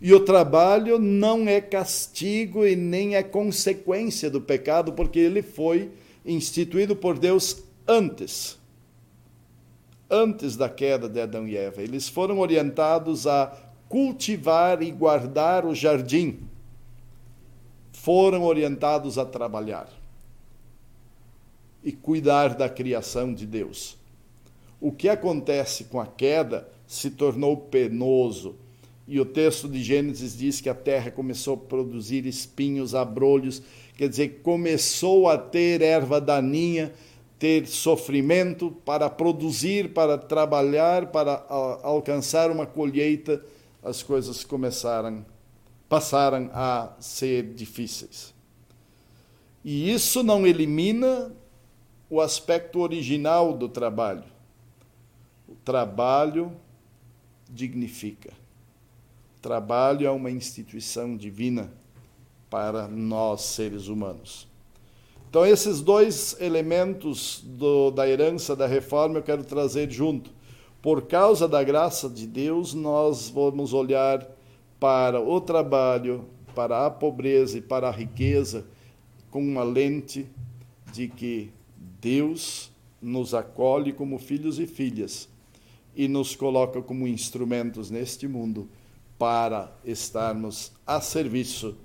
E 0.00 0.12
o 0.12 0.20
trabalho 0.20 0.98
não 0.98 1.48
é 1.48 1.60
castigo 1.60 2.66
e 2.66 2.76
nem 2.76 3.16
é 3.16 3.22
consequência 3.22 4.30
do 4.30 4.40
pecado, 4.40 4.92
porque 4.92 5.18
ele 5.18 5.42
foi 5.42 5.90
instituído 6.28 6.94
por 6.94 7.18
Deus 7.18 7.62
antes. 7.86 8.56
Antes 10.10 10.56
da 10.56 10.68
queda 10.68 11.08
de 11.08 11.20
Adão 11.20 11.48
e 11.48 11.56
Eva. 11.56 11.82
Eles 11.82 12.08
foram 12.08 12.38
orientados 12.38 13.26
a 13.26 13.56
cultivar 13.88 14.82
e 14.82 14.90
guardar 14.90 15.64
o 15.64 15.74
jardim 15.74 16.48
foram 18.08 18.44
orientados 18.44 19.18
a 19.18 19.24
trabalhar 19.24 19.86
e 21.82 21.92
cuidar 21.92 22.54
da 22.54 22.68
criação 22.68 23.34
de 23.34 23.44
Deus. 23.44 23.98
O 24.80 24.92
que 24.92 25.08
acontece 25.08 25.84
com 25.84 26.00
a 26.00 26.06
queda 26.06 26.68
se 26.86 27.10
tornou 27.10 27.56
penoso. 27.56 28.54
E 29.08 29.18
o 29.18 29.24
texto 29.24 29.66
de 29.66 29.82
Gênesis 29.82 30.36
diz 30.36 30.60
que 30.60 30.68
a 30.68 30.74
terra 30.74 31.10
começou 31.10 31.54
a 31.54 31.56
produzir 31.56 32.26
espinhos, 32.26 32.94
abrolhos, 32.94 33.62
quer 33.96 34.08
dizer, 34.08 34.40
começou 34.42 35.28
a 35.28 35.38
ter 35.38 35.80
erva 35.80 36.20
daninha, 36.20 36.92
ter 37.38 37.66
sofrimento 37.66 38.70
para 38.84 39.08
produzir, 39.08 39.94
para 39.94 40.18
trabalhar, 40.18 41.06
para 41.06 41.46
alcançar 41.82 42.50
uma 42.50 42.66
colheita, 42.66 43.42
as 43.82 44.02
coisas 44.02 44.44
começaram 44.44 45.24
passaram 45.88 46.50
a 46.52 46.92
ser 47.00 47.54
difíceis. 47.54 48.34
E 49.64 49.90
isso 49.90 50.22
não 50.22 50.46
elimina 50.46 51.32
o 52.10 52.20
aspecto 52.20 52.80
original 52.80 53.56
do 53.56 53.68
trabalho. 53.68 54.24
O 55.48 55.54
trabalho 55.54 56.52
dignifica. 57.48 58.32
Trabalho 59.40 60.06
é 60.06 60.10
uma 60.10 60.30
instituição 60.30 61.16
divina 61.16 61.72
para 62.50 62.88
nós, 62.88 63.42
seres 63.42 63.86
humanos. 63.86 64.48
Então, 65.30 65.46
esses 65.46 65.80
dois 65.80 66.36
elementos 66.40 67.44
do, 67.44 67.90
da 67.90 68.08
herança 68.08 68.56
da 68.56 68.66
reforma 68.66 69.18
eu 69.18 69.22
quero 69.22 69.44
trazer 69.44 69.90
junto. 69.90 70.30
Por 70.80 71.02
causa 71.02 71.46
da 71.46 71.62
graça 71.62 72.08
de 72.08 72.26
Deus, 72.26 72.72
nós 72.74 73.28
vamos 73.28 73.72
olhar 73.72 74.26
para 74.80 75.20
o 75.20 75.40
trabalho, 75.40 76.24
para 76.54 76.86
a 76.86 76.90
pobreza 76.90 77.58
e 77.58 77.60
para 77.60 77.88
a 77.88 77.92
riqueza, 77.92 78.66
com 79.30 79.40
uma 79.40 79.62
lente 79.62 80.26
de 80.92 81.08
que 81.08 81.50
Deus 82.00 82.72
nos 83.00 83.34
acolhe 83.34 83.92
como 83.92 84.18
filhos 84.18 84.58
e 84.58 84.66
filhas 84.66 85.28
e 85.94 86.08
nos 86.08 86.34
coloca 86.34 86.80
como 86.80 87.06
instrumentos 87.06 87.90
neste 87.90 88.26
mundo 88.26 88.68
para 89.18 89.72
estarmos 89.84 90.72
a 90.86 91.00
serviço 91.00 91.76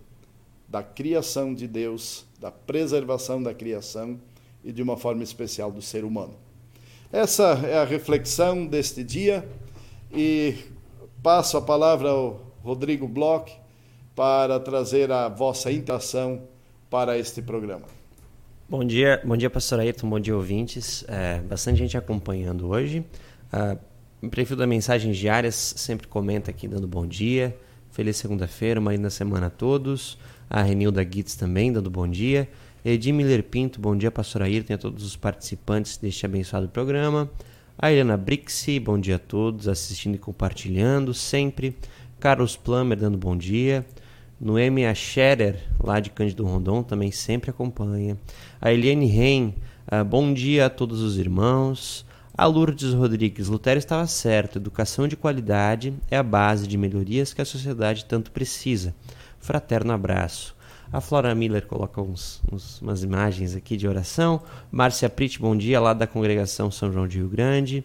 da 0.68 0.84
criação 0.84 1.54
de 1.54 1.68
Deus, 1.68 2.26
da 2.40 2.52
preservação 2.52 3.42
da 3.42 3.54
criação 3.54 4.20
e 4.64 4.72
de 4.72 4.82
uma 4.82 4.98
forma 4.98 5.24
especial 5.24 5.72
do 5.72 5.82
ser 5.82 6.06
humano. 6.06 6.36
Essa 7.12 7.60
é 7.66 7.78
a 7.78 7.84
reflexão 7.84 8.66
deste 8.66 9.04
dia 9.04 9.48
e 10.12 10.56
passo 11.22 11.58
a 11.58 11.62
palavra 11.62 12.10
ao 12.10 12.42
Rodrigo 12.64 13.08
Bloch, 13.08 13.52
para 14.16 14.60
trazer 14.60 15.12
a 15.12 15.28
vossa 15.28 15.72
interação 15.72 16.44
para 16.90 17.18
este 17.18 17.42
programa. 17.42 17.86
Bom 18.70 18.86
dia, 18.86 19.22
bom 19.24 19.36
dia, 19.36 19.50
pastor 19.50 19.80
Ayrton, 19.80 20.10
bom 20.10 20.20
dia, 20.20 20.36
ouvintes. 20.36 21.04
É, 21.08 21.40
bastante 21.42 21.80
gente 21.80 21.98
acompanhando 21.98 22.68
hoje. 22.68 23.00
Uh, 23.52 23.78
em 24.24 24.30
perfil 24.30 24.56
da 24.56 24.66
Mensagens 24.66 25.18
Diárias, 25.18 25.74
sempre 25.76 26.08
comenta 26.08 26.50
aqui 26.50 26.66
dando 26.66 26.88
bom 26.88 27.06
dia. 27.06 27.54
Feliz 27.92 28.16
segunda-feira, 28.16 28.80
uma 28.80 28.94
linda 28.94 29.10
semana 29.10 29.48
a 29.48 29.50
todos. 29.50 30.18
A 30.50 30.62
Renilda 30.62 31.04
Guitz 31.04 31.36
também 31.36 31.74
dando 31.74 31.90
bom 31.90 32.08
dia. 32.08 32.48
Edir 32.86 33.14
Miller 33.14 33.44
Pinto, 33.44 33.82
bom 33.82 33.94
dia, 33.98 34.10
pastor 34.10 34.44
Ayrton 34.44 34.72
e 34.72 34.76
a 34.76 34.78
todos 34.78 35.04
os 35.04 35.18
participantes 35.18 35.98
deste 35.98 36.26
abençoado 36.26 36.70
programa. 36.70 37.30
A 37.78 37.92
Helena 37.92 38.16
Brixi, 38.16 38.80
bom 38.80 38.98
dia 38.98 39.18
a 39.18 39.20
todos, 39.20 39.68
assistindo 39.68 40.16
e 40.16 40.20
compartilhando 40.20 41.14
sempre. 41.14 41.76
Carlos 42.18 42.56
Plummer 42.56 42.98
dando 42.98 43.18
bom 43.18 43.36
dia. 43.36 43.86
Noemia 44.40 44.96
Scherer, 44.96 45.60
lá 45.84 46.00
de 46.00 46.10
Cândido 46.10 46.46
Rondon, 46.46 46.82
também 46.82 47.12
sempre 47.12 47.50
acompanha. 47.50 48.18
A 48.62 48.72
Eliane 48.72 49.06
Ren, 49.06 49.52
uh, 49.92 50.06
bom 50.06 50.34
dia 50.34 50.68
a 50.68 50.70
todos 50.70 51.02
os 51.02 51.18
irmãos. 51.18 52.06
A 52.36 52.48
Lourdes 52.48 52.94
Rodrigues, 52.94 53.48
Lutero 53.48 53.78
estava 53.78 54.08
certo, 54.08 54.58
educação 54.58 55.08
de 55.08 55.16
qualidade 55.16 55.94
é 56.10 56.18
a 56.18 56.24
base 56.24 56.66
de 56.66 56.80
melhorias 56.80 57.32
que 57.32 57.44
a 57.44 57.46
sociedade 57.46 58.06
tanto 58.06 58.32
precisa. 58.32 58.96
Fraterno 59.40 59.94
abraço. 59.94 60.56
A 60.92 61.00
Flora 61.00 61.36
Miller 61.36 61.68
coloca 61.68 62.02
uns, 62.02 62.42
uns, 62.52 62.82
umas 62.82 63.04
imagens 63.04 63.56
aqui 63.56 63.78
de 63.78 63.88
oração. 63.88 64.42
Márcia 64.72 65.12
Prit, 65.12 65.40
bom 65.40 65.56
dia, 65.56 65.80
lá 65.80 65.94
da 65.94 66.08
congregação 66.08 66.72
São 66.72 66.92
João 66.92 67.08
de 67.08 67.20
Rio 67.20 67.30
Grande. 67.30 67.84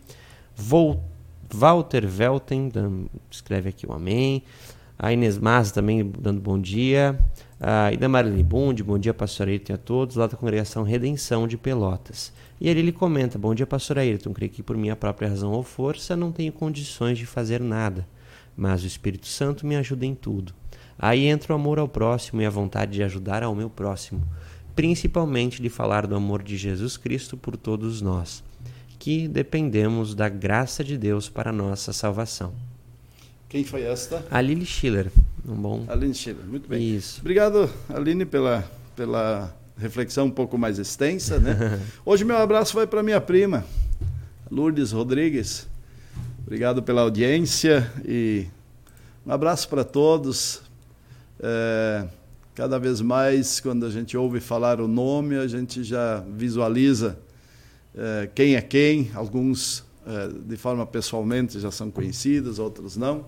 Vol 0.56 1.04
Walter 1.52 2.06
Velten, 2.06 2.70
escreve 3.30 3.68
aqui 3.68 3.86
um 3.86 3.92
amém. 3.92 4.42
A 4.98 5.12
Inês 5.12 5.38
Mas 5.38 5.70
também 5.70 6.10
dando 6.18 6.40
bom 6.40 6.58
dia. 6.58 7.16
A 7.60 7.92
Ida 7.92 8.08
Marilene 8.08 8.42
Bund, 8.42 8.82
bom 8.82 8.98
dia, 8.98 9.14
pastor 9.14 9.46
Ayrton 9.46 9.72
e 9.72 9.74
a 9.74 9.78
todos, 9.78 10.16
lá 10.16 10.26
da 10.26 10.36
congregação 10.36 10.82
Redenção 10.82 11.46
de 11.46 11.56
Pelotas. 11.56 12.32
E 12.60 12.68
ali 12.68 12.80
ele 12.80 12.90
comenta: 12.90 13.38
Bom 13.38 13.54
dia, 13.54 13.64
pastor 13.64 13.98
Ayrton. 13.98 14.32
Creio 14.32 14.50
que 14.50 14.62
por 14.62 14.76
minha 14.76 14.96
própria 14.96 15.28
razão 15.28 15.52
ou 15.52 15.62
força 15.62 16.16
não 16.16 16.32
tenho 16.32 16.52
condições 16.52 17.16
de 17.16 17.26
fazer 17.26 17.60
nada, 17.60 18.08
mas 18.56 18.82
o 18.82 18.88
Espírito 18.88 19.28
Santo 19.28 19.64
me 19.64 19.76
ajuda 19.76 20.04
em 20.04 20.16
tudo. 20.16 20.52
Aí 20.98 21.26
entra 21.26 21.52
o 21.52 21.56
amor 21.56 21.78
ao 21.78 21.86
próximo 21.86 22.42
e 22.42 22.46
a 22.46 22.50
vontade 22.50 22.92
de 22.94 23.02
ajudar 23.04 23.44
ao 23.44 23.54
meu 23.54 23.70
próximo, 23.70 24.26
principalmente 24.74 25.62
de 25.62 25.68
falar 25.68 26.08
do 26.08 26.16
amor 26.16 26.42
de 26.42 26.56
Jesus 26.56 26.96
Cristo 26.96 27.36
por 27.36 27.56
todos 27.56 28.02
nós, 28.02 28.42
que 28.98 29.28
dependemos 29.28 30.12
da 30.12 30.28
graça 30.28 30.82
de 30.82 30.98
Deus 30.98 31.28
para 31.28 31.52
nossa 31.52 31.92
salvação. 31.92 32.52
Quem 33.48 33.64
foi 33.64 33.82
esta? 33.82 34.24
A 34.30 34.42
Lili 34.42 34.66
Schiller. 34.66 35.10
Um 35.46 35.54
bom... 35.54 35.86
Aline 35.88 36.14
Schiller, 36.14 36.44
muito 36.44 36.68
bem. 36.68 36.94
Isso. 36.94 37.20
Obrigado, 37.20 37.70
Aline, 37.88 38.26
pela, 38.26 38.62
pela 38.94 39.56
reflexão 39.78 40.26
um 40.26 40.30
pouco 40.30 40.58
mais 40.58 40.78
extensa. 40.78 41.38
Né? 41.38 41.80
Hoje 42.04 42.22
meu 42.26 42.36
abraço 42.36 42.74
vai 42.74 42.86
para 42.86 43.02
minha 43.02 43.18
prima, 43.18 43.64
Lourdes 44.50 44.92
Rodrigues. 44.92 45.66
Obrigado 46.42 46.82
pela 46.82 47.00
audiência 47.00 47.90
e 48.04 48.46
um 49.24 49.32
abraço 49.32 49.66
para 49.70 49.82
todos. 49.82 50.60
É, 51.40 52.06
cada 52.54 52.78
vez 52.78 53.00
mais, 53.00 53.60
quando 53.60 53.86
a 53.86 53.90
gente 53.90 54.14
ouve 54.14 54.40
falar 54.40 54.78
o 54.78 54.86
nome, 54.86 55.36
a 55.36 55.46
gente 55.46 55.82
já 55.82 56.22
visualiza 56.36 57.18
é, 57.94 58.28
quem 58.34 58.56
é 58.56 58.60
quem. 58.60 59.10
Alguns, 59.14 59.82
de 60.46 60.56
forma 60.56 60.86
pessoalmente, 60.86 61.60
já 61.60 61.70
são 61.70 61.90
conhecidos, 61.90 62.58
outros 62.58 62.96
não. 62.96 63.26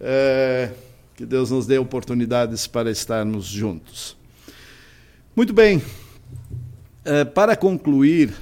É, 0.00 0.70
que 1.14 1.24
Deus 1.24 1.50
nos 1.50 1.66
dê 1.66 1.78
oportunidades 1.78 2.66
para 2.66 2.90
estarmos 2.90 3.46
juntos. 3.46 4.16
Muito 5.34 5.52
bem. 5.52 5.82
É, 7.04 7.24
para 7.24 7.56
concluir 7.56 8.34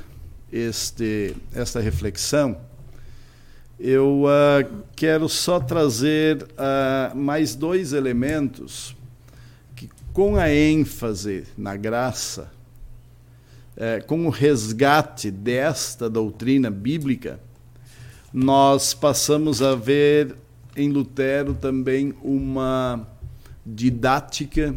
este, 0.52 1.36
esta 1.54 1.80
reflexão, 1.80 2.58
eu 3.78 4.24
quero 4.94 5.26
só 5.26 5.58
trazer 5.58 6.46
mais 7.14 7.54
dois 7.54 7.94
elementos 7.94 8.94
que, 9.74 9.88
com 10.12 10.36
a 10.36 10.52
ênfase 10.52 11.44
na 11.56 11.76
graça, 11.76 12.52
uh, 13.76 14.04
com 14.06 14.26
o 14.26 14.28
resgate 14.28 15.30
desta 15.30 16.10
doutrina 16.10 16.70
bíblica, 16.70 17.40
nós 18.32 18.94
passamos 18.94 19.60
a 19.60 19.74
ver 19.74 20.36
em 20.76 20.88
Lutero 20.90 21.54
também 21.54 22.14
uma 22.22 23.06
didática 23.66 24.74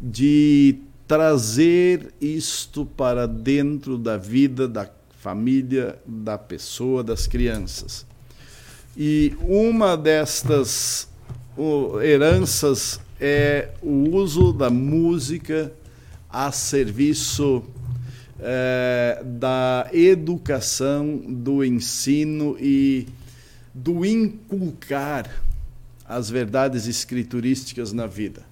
de 0.00 0.78
trazer 1.06 2.12
isto 2.20 2.86
para 2.86 3.26
dentro 3.26 3.98
da 3.98 4.16
vida 4.16 4.68
da 4.68 4.88
família, 5.18 5.98
da 6.06 6.38
pessoa, 6.38 7.02
das 7.02 7.26
crianças. 7.26 8.06
E 8.96 9.36
uma 9.40 9.96
destas 9.96 11.08
heranças 12.02 13.00
é 13.20 13.70
o 13.82 14.16
uso 14.16 14.52
da 14.52 14.70
música 14.70 15.72
a 16.30 16.52
serviço 16.52 17.64
é, 18.40 19.22
da 19.24 19.88
educação, 19.92 21.16
do 21.16 21.64
ensino 21.64 22.56
e 22.60 23.06
do 23.74 24.04
inculcar 24.04 25.28
as 26.04 26.30
verdades 26.30 26.86
escriturísticas 26.86 27.92
na 27.92 28.06
vida. 28.06 28.42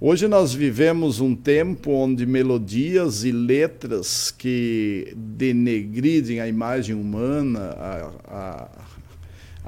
Hoje 0.00 0.28
nós 0.28 0.54
vivemos 0.54 1.18
um 1.18 1.34
tempo 1.34 1.90
onde 1.90 2.24
melodias 2.24 3.24
e 3.24 3.32
letras 3.32 4.30
que 4.30 5.12
denegridem 5.16 6.38
a 6.38 6.46
imagem 6.46 6.94
humana, 6.94 7.74
a, 7.76 8.12
a, 8.28 8.68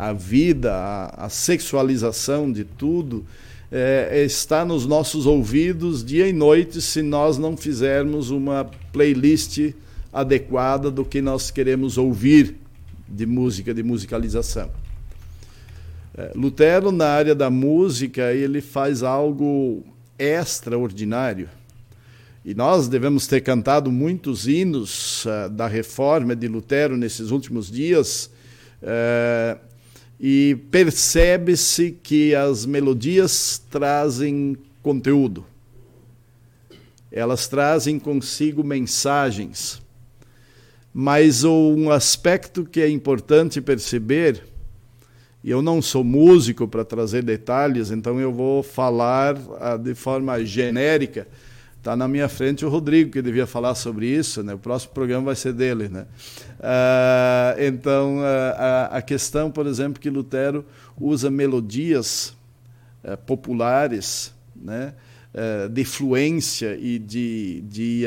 a 0.09 0.13
vida, 0.13 0.73
a, 0.73 1.27
a, 1.27 1.29
sexualização 1.29 2.53
de 2.53 2.63
tudo, 2.63 3.27
é, 3.71 4.25
está 4.25 4.65
nos 4.65 4.87
nossos 4.87 5.27
ouvidos 5.27 6.05
dia 6.05 6.27
e 6.29 6.33
noite 6.33 6.81
se 6.81 7.03
nós 7.03 7.39
não 7.39 7.57
fizermos 7.57 8.31
uma 8.31 8.69
playlist 8.93 9.73
adequada 10.13 10.91
do 10.91 11.05
que 11.05 11.23
nós 11.23 11.51
queremos 11.51 11.97
ouvir 11.97 12.57
de 13.09 13.27
música, 13.27 13.73
de 13.73 13.83
musicalização. 13.83 14.71
É, 16.17 16.33
Lutero, 16.35 16.91
na 16.91 17.07
área 17.07 17.35
da 17.35 17.49
música, 17.49 18.33
ele 18.33 18.61
faz 18.61 19.03
algo 19.03 19.85
extraordinário. 20.19 21.49
E 22.45 22.55
nós 22.55 22.89
devemos 22.89 23.27
ter 23.27 23.43
cantado 23.43 23.93
muitos 23.93 24.49
hinos 24.49 25.25
uh, 25.27 25.51
da 25.51 25.67
reforma 25.67 26.35
de 26.35 26.49
Lutero 26.49 26.97
nesses 26.97 27.31
últimos 27.31 27.71
dias, 27.71 28.31
uh, 28.83 29.61
e 30.23 30.55
percebe-se 30.71 31.93
que 32.03 32.35
as 32.35 32.67
melodias 32.67 33.63
trazem 33.71 34.55
conteúdo, 34.83 35.47
elas 37.11 37.49
trazem 37.49 37.99
consigo 37.99 38.63
mensagens. 38.63 39.81
Mas 40.93 41.43
um 41.43 41.91
aspecto 41.91 42.67
que 42.67 42.83
é 42.83 42.89
importante 42.89 43.63
perceber, 43.63 44.45
e 45.43 45.51
eu 45.51 45.63
não 45.63 45.81
sou 45.81 46.05
músico 46.05 46.69
para 46.69 46.85
trazer 46.85 47.23
detalhes, 47.23 47.91
então 47.91 48.21
eu 48.21 48.31
vou 48.31 48.63
falar 48.63 49.39
ah, 49.59 49.79
de 49.79 49.95
forma 49.95 50.45
genérica. 50.45 51.27
Está 51.81 51.97
na 51.97 52.07
minha 52.07 52.29
frente 52.29 52.63
o 52.63 52.69
Rodrigo, 52.69 53.11
que 53.11 53.23
devia 53.23 53.47
falar 53.47 53.75
sobre 53.75 54.07
isso, 54.07 54.43
né? 54.43 54.53
o 54.53 54.59
próximo 54.59 54.93
programa 54.93 55.25
vai 55.25 55.35
ser 55.35 55.55
dele. 55.55 55.89
Né? 55.89 56.05
Ah, 56.61 57.57
então, 57.59 58.19
ah, 58.21 58.91
a, 58.93 58.99
a, 58.99 59.03
questão, 59.03 59.51
por 59.51 59.67
exemplo, 59.67 59.99
que 59.99 60.11
Lutero 60.11 60.63
usa 61.01 61.31
melodias 61.31 62.37
eh, 63.03 63.17
populares, 63.17 64.35
né? 64.55 64.93
Eh, 65.33 65.69
de 65.69 65.85
fluência 65.85 66.77
e 66.79 66.99
de, 66.99 67.63
de 67.63 68.05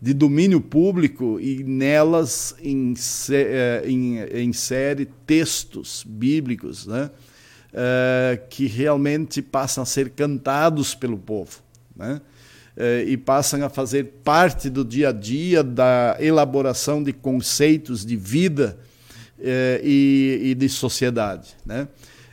de 0.00 0.14
domínio 0.14 0.60
público 0.60 1.38
e 1.40 1.64
nelas 1.64 2.54
eh, 2.62 3.84
insere 4.42 5.06
textos 5.26 6.04
bíblicos 6.06 6.86
né? 6.86 7.10
Que 8.48 8.66
realmente 8.66 9.42
passam 9.42 9.82
a 9.82 9.86
ser 9.86 10.10
cantados 10.10 10.94
pelo 10.94 11.18
povo. 11.18 11.60
Né? 11.94 12.20
Eh, 12.78 13.04
e 13.08 13.16
passam 13.16 13.64
a 13.64 13.70
fazer 13.70 14.04
parte 14.22 14.68
do 14.68 14.84
dia 14.84 15.08
a 15.08 15.12
dia 15.12 15.62
da 15.62 16.14
elaboração 16.20 17.02
de 17.02 17.10
conceitos 17.10 18.04
de 18.04 18.16
vida 18.16 18.78
e, 19.82 20.40
e 20.42 20.54
de 20.54 20.68
sociedade. 20.68 21.56
Né? 21.64 21.88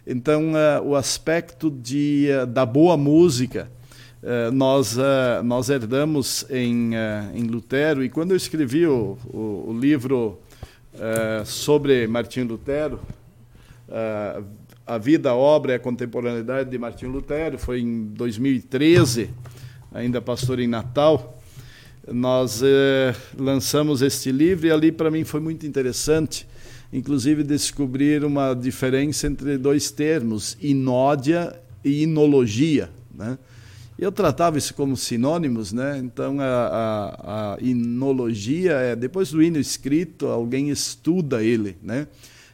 Então, 0.06 0.51
o 0.86 0.95
aspecto 0.95 1.71
de, 1.71 2.27
da 2.49 2.65
boa 2.65 2.97
música 2.97 3.71
eh, 4.21 4.51
nós, 4.51 4.97
nós 5.45 5.69
herdamos 5.69 6.45
em, 6.49 6.91
em 7.34 7.43
Lutero, 7.43 8.03
e 8.03 8.10
quando 8.10 8.32
eu 8.32 8.38
escrevi 8.38 8.86
o, 8.86 9.17
o, 9.27 9.65
o 9.69 9.79
livro 9.79 10.41
sobre 11.45 12.06
Martim 12.06 12.41
Lutero, 12.41 12.99
A 14.86 14.97
Vida, 14.97 15.29
a 15.32 15.36
Obra 15.36 15.71
e 15.71 15.75
a 15.75 15.79
Contemporaneidade 15.79 16.69
de 16.69 16.77
Martim 16.77 17.06
Lutero, 17.06 17.58
foi 17.58 17.79
em 17.79 18.08
2013, 18.08 19.29
ainda 19.93 20.21
pastor 20.21 20.60
em 20.60 20.67
Natal, 20.67 21.39
nós 22.12 22.62
lançamos 23.38 24.01
este 24.01 24.32
livro 24.32 24.67
e 24.67 24.71
ali 24.71 24.91
para 24.91 25.10
mim 25.10 25.23
foi 25.23 25.39
muito 25.39 25.65
interessante, 25.65 26.47
inclusive 26.91 27.43
descobrir 27.43 28.25
uma 28.25 28.53
diferença 28.53 29.27
entre 29.27 29.58
dois 29.58 29.91
termos, 29.91 30.58
inódia 30.62 31.58
e 31.84 32.03
inologia, 32.03 32.89
né? 33.13 33.38
Eu 33.97 34.12
tratava 34.12 34.58
isso 34.58 34.73
como 34.73 34.97
sinônimos, 34.97 35.71
né? 35.71 35.99
Então 36.03 36.39
a, 36.39 36.45
a, 36.45 37.53
a 37.53 37.58
inologia 37.62 38.73
é 38.73 38.95
depois 38.95 39.32
do 39.32 39.41
hino 39.41 39.60
escrito, 39.60 40.27
alguém 40.27 40.69
estuda 40.69 41.43
ele, 41.43 41.77
né? 41.82 42.08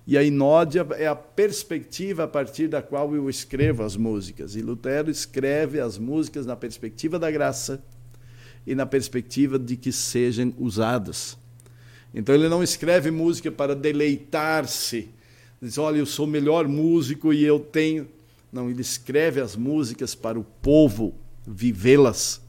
E 0.09 0.17
a 0.17 0.23
inódia 0.23 0.87
é 0.97 1.05
a 1.05 1.13
perspectiva 1.13 2.23
a 2.23 2.27
partir 2.27 2.67
da 2.67 2.81
qual 2.81 3.13
eu 3.13 3.29
escrevo 3.29 3.83
as 3.83 3.95
músicas. 3.95 4.55
E 4.55 4.61
Lutero 4.63 5.11
escreve 5.11 5.79
as 5.79 5.99
músicas 5.99 6.47
na 6.47 6.55
perspectiva 6.55 7.19
da 7.19 7.29
graça 7.29 7.79
e 8.65 8.73
na 8.73 8.87
perspectiva 8.87 9.59
de 9.59 9.75
que 9.75 9.91
sejam 9.91 10.51
usadas. 10.57 11.37
Então 12.11 12.33
ele 12.33 12.49
não 12.49 12.63
escreve 12.63 13.11
música 13.11 13.51
para 13.51 13.75
deleitar-se. 13.75 15.09
Diz, 15.61 15.77
olha, 15.77 15.99
eu 15.99 16.07
sou 16.07 16.25
o 16.25 16.27
melhor 16.27 16.67
músico 16.67 17.31
e 17.31 17.45
eu 17.45 17.59
tenho. 17.59 18.07
Não, 18.51 18.67
ele 18.67 18.81
escreve 18.81 19.39
as 19.39 19.55
músicas 19.55 20.15
para 20.15 20.39
o 20.39 20.43
povo 20.43 21.13
vivê-las 21.45 22.41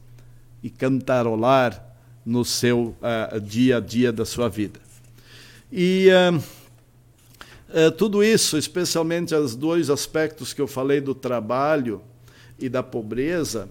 e 0.63 0.69
cantarolar 0.71 1.95
no 2.25 2.43
seu 2.43 2.95
uh, 2.97 3.39
dia 3.39 3.77
a 3.77 3.79
dia 3.79 4.11
da 4.11 4.25
sua 4.25 4.49
vida. 4.49 4.79
E 5.71 6.07
uh, 6.09 6.60
uh, 7.73 7.91
tudo 7.91 8.23
isso, 8.23 8.57
especialmente 8.57 9.33
os 9.35 9.55
dois 9.55 9.89
aspectos 9.89 10.53
que 10.53 10.61
eu 10.61 10.67
falei 10.67 11.01
do 11.01 11.13
trabalho 11.15 12.01
e 12.59 12.69
da 12.69 12.83
pobreza, 12.83 13.69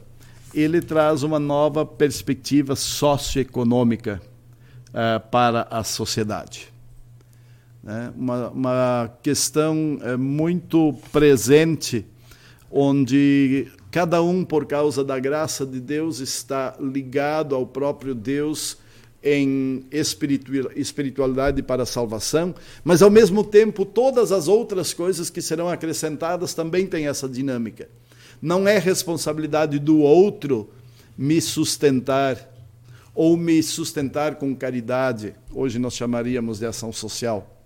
ele 0.53 0.81
traz 0.81 1.23
uma 1.23 1.39
nova 1.39 1.87
perspectiva 1.87 2.75
socioeconômica 2.75 4.21
para 5.31 5.69
a 5.71 5.85
sociedade. 5.85 6.67
Né? 7.81 8.13
Uma, 8.17 8.49
uma 8.49 9.13
questão 9.23 10.01
muito 10.19 10.93
presente, 11.13 12.05
onde 12.69 13.71
Cada 13.91 14.23
um, 14.23 14.45
por 14.45 14.67
causa 14.67 15.03
da 15.03 15.19
graça 15.19 15.67
de 15.67 15.81
Deus, 15.81 16.21
está 16.21 16.77
ligado 16.79 17.57
ao 17.57 17.67
próprio 17.67 18.15
Deus 18.15 18.79
em 19.22 19.85
espiritualidade 19.90 21.62
para 21.62 21.83
a 21.83 21.87
salvação, 21.87 22.54
mas 22.83 23.02
ao 23.02 23.11
mesmo 23.11 23.44
tempo 23.44 23.85
todas 23.85 24.33
as 24.33 24.48
outras 24.48 24.94
coisas 24.94 25.28
que 25.28 25.42
serão 25.42 25.68
acrescentadas 25.68 26.54
também 26.54 26.87
têm 26.87 27.06
essa 27.06 27.28
dinâmica. 27.28 27.88
Não 28.40 28.66
é 28.66 28.78
responsabilidade 28.78 29.78
do 29.78 29.98
outro 29.98 30.70
me 31.16 31.40
sustentar 31.40 32.48
ou 33.14 33.37
me 33.37 33.62
sustentar 33.62 34.37
com 34.37 34.54
caridade, 34.56 35.35
hoje 35.52 35.78
nós 35.78 35.94
chamaríamos 35.94 36.59
de 36.59 36.66
ação 36.66 36.92
social. 36.92 37.59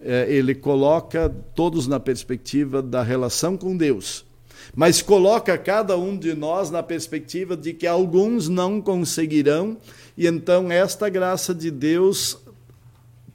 É, 0.00 0.26
ele 0.32 0.54
coloca 0.54 1.28
todos 1.56 1.88
na 1.88 1.98
perspectiva 1.98 2.80
da 2.80 3.02
relação 3.02 3.56
com 3.56 3.76
Deus 3.76 4.28
mas 4.74 5.02
coloca 5.02 5.56
cada 5.56 5.96
um 5.96 6.16
de 6.16 6.34
nós 6.34 6.70
na 6.70 6.82
perspectiva 6.82 7.56
de 7.56 7.72
que 7.72 7.86
alguns 7.86 8.48
não 8.48 8.80
conseguirão, 8.80 9.76
e 10.18 10.26
então 10.26 10.68
esta 10.72 11.08
graça 11.08 11.54
de 11.54 11.70
Deus, 11.70 12.36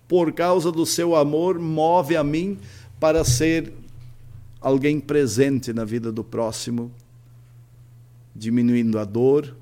por 0.06 0.34
causa 0.34 0.69
do 0.69 0.86
seu 0.86 1.15
amor, 1.15 1.58
move 1.58 2.17
a 2.17 2.26
mim 2.26 2.60
para 3.00 3.24
ser 3.24 3.72
alguém 4.60 5.00
presente 5.00 5.72
na 5.72 5.86
vida 5.86 6.12
do 6.12 6.26
próximo, 6.26 6.91
diminuindo 8.36 9.00
a 9.00 9.06
dor 9.06 9.56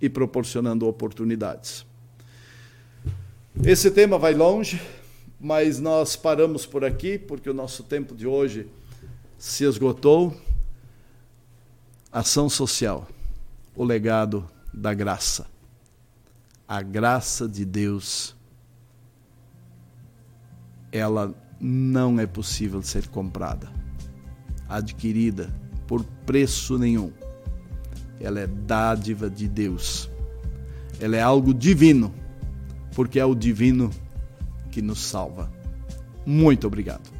e 0.00 0.08
proporcionando 0.08 0.88
oportunidades. 0.88 1.84
Esse 3.62 3.90
tema 3.90 4.18
vai 4.18 4.32
longe, 4.32 4.80
mas 5.38 5.78
nós 5.78 6.16
paramos 6.16 6.64
por 6.64 6.86
aqui 6.86 7.18
porque 7.18 7.50
o 7.50 7.54
nosso 7.54 7.82
tempo 7.82 8.14
de 8.14 8.26
hoje 8.26 8.66
se 9.36 9.64
esgotou. 9.64 10.34
Ação 12.10 12.48
social, 12.48 13.06
o 13.74 13.84
legado 13.84 14.48
da 14.72 14.94
graça. 14.94 15.54
A 16.68 16.82
graça 16.82 17.48
de 17.48 17.64
Deus, 17.64 18.34
ela 20.90 21.32
não 21.60 22.18
é 22.18 22.26
possível 22.26 22.82
ser 22.82 23.06
comprada, 23.08 23.70
adquirida 24.68 25.54
por 25.86 26.04
preço 26.26 26.76
nenhum. 26.76 27.12
Ela 28.20 28.40
é 28.40 28.46
dádiva 28.46 29.30
de 29.30 29.48
Deus. 29.48 30.10
Ela 31.00 31.16
é 31.16 31.22
algo 31.22 31.54
divino, 31.54 32.12
porque 32.94 33.20
é 33.20 33.24
o 33.24 33.34
divino 33.34 33.90
que 34.70 34.82
nos 34.82 34.98
salva. 34.98 35.52
Muito 36.26 36.66
obrigado. 36.66 37.15